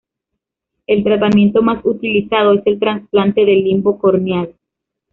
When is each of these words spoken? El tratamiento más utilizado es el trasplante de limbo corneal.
El 0.87 1.03
tratamiento 1.03 1.61
más 1.61 1.85
utilizado 1.85 2.53
es 2.53 2.63
el 2.65 2.79
trasplante 2.79 3.45
de 3.45 3.53
limbo 3.57 3.99
corneal. 3.99 4.55